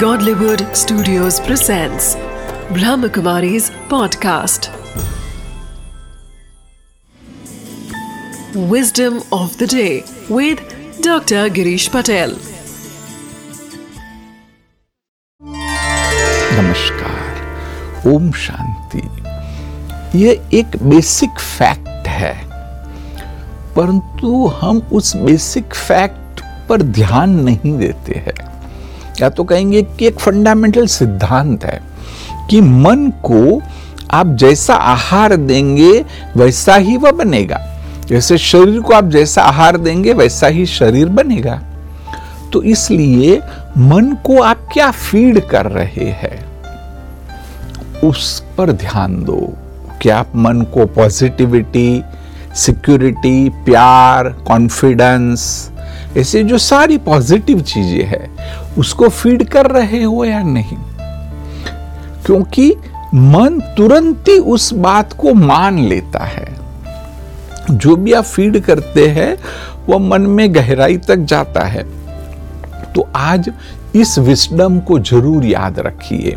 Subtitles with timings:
[0.00, 2.16] Godlywood Studios presents
[2.76, 4.66] Brahmakumari's podcast.
[8.72, 10.58] Wisdom of the day with
[11.00, 11.48] Dr.
[11.58, 12.34] Girish Patel.
[16.58, 19.02] नमस्कार ओम शांति
[20.18, 22.34] ये एक basic fact है
[23.76, 28.55] परंतु हम उस बेसिक फैक्ट पर ध्यान नहीं देते हैं
[29.20, 31.82] या तो कहेंगे कि एक फंडामेंटल सिद्धांत है
[32.50, 33.62] कि मन को
[34.10, 36.04] आप जैसा आहार देंगे,
[36.36, 37.60] वैसा ही वह बनेगा।
[38.06, 41.62] जैसे शरीर को आप जैसा आहार देंगे, वैसा ही शरीर बनेगा।
[42.52, 43.42] तो इसलिए
[43.78, 46.46] मन को आप क्या फ़ीड कर रहे हैं?
[48.04, 49.54] उस पर ध्यान दो
[50.02, 52.02] कि आप मन को पॉजिटिविटी
[52.54, 55.70] सिक्योरिटी प्यार कॉन्फिडेंस
[56.16, 58.30] ऐसे जो सारी पॉजिटिव चीज़ें है,
[58.78, 60.76] उसको फ़ीड कर रहे हो या नहीं?
[62.26, 62.76] क्योंकि
[63.14, 66.56] मन तुरंत ही उस बात को मान लेता है।
[67.70, 69.38] जो भी आप फ़ीड करते हैं,
[69.88, 71.86] वह मन में गहराई तक जाता है।
[72.92, 73.52] तो आज
[73.96, 76.36] इस विस्डम को ज़रूर याद रखिए।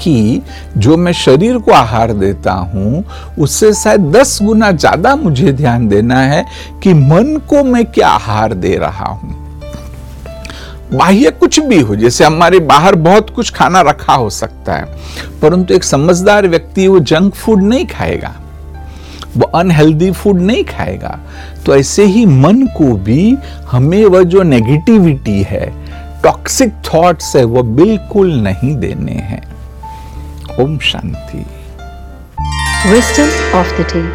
[0.00, 0.42] कि
[0.76, 3.04] जो मैं शरीर को आहार देता हूँ,
[3.38, 6.44] उससे शायद दस गुना ज़्यादा मुझे ध्यान देना है
[6.82, 9.38] कि मन को मैं क्या आहार दे रहा हूँ।
[10.92, 14.84] बाह्य कुछ भी हो, जैसे हमारे बाहर बहुत कुछ खाना रखा हो सकता है,
[15.42, 18.34] परंतु एक समझदार व्यक्ति वो जंक फ़ूड नहीं खाएगा,
[19.36, 21.18] वो अनहेल्दी फ़ूड नहीं खाएगा।
[21.66, 23.36] तो ऐसे ही मन को भी
[23.70, 25.68] हमें वह जो नेगेटिविटी है
[26.22, 29.42] टॉक्सिक थॉट्स है वह बिल्कुल नहीं देने हैं।
[30.60, 31.46] Om Shanti.
[32.90, 34.08] Wisdom of the day.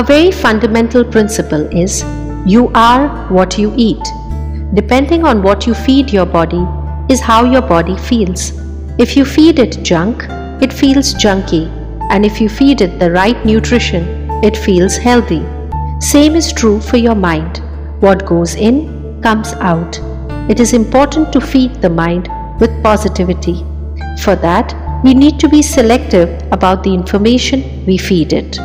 [0.00, 2.04] A very fundamental principle is
[2.46, 4.12] you are what you eat.
[4.74, 6.62] Depending on what you feed your body,
[7.08, 8.52] is how your body feels.
[8.96, 10.26] If you feed it junk,
[10.62, 11.64] it feels junky,
[12.10, 14.04] and if you feed it the right nutrition,
[14.44, 15.44] it feels healthy.
[15.98, 17.62] Same is true for your mind.
[17.98, 19.98] What goes in comes out.
[20.48, 22.28] It is important to feed the mind
[22.60, 23.64] with positivity.
[24.22, 28.58] For that, we need to be selective about the information we feed it.